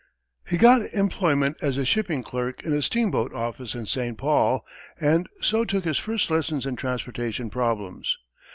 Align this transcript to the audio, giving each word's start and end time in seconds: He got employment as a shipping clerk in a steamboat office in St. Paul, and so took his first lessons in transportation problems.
He 0.47 0.57
got 0.57 0.81
employment 0.95 1.57
as 1.61 1.77
a 1.77 1.85
shipping 1.85 2.23
clerk 2.23 2.63
in 2.63 2.73
a 2.73 2.81
steamboat 2.81 3.33
office 3.35 3.75
in 3.75 3.85
St. 3.85 4.17
Paul, 4.17 4.65
and 4.99 5.27
so 5.41 5.63
took 5.63 5.83
his 5.85 5.99
first 5.99 6.31
lessons 6.31 6.65
in 6.65 6.75
transportation 6.75 7.51
problems. 7.51 8.17